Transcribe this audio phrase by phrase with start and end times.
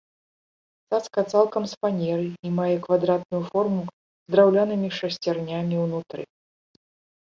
[0.95, 3.91] Цацка цалкам з фанеры і мае квадратную форму з
[4.35, 6.23] драўлянымі шасцернямі ўнутры.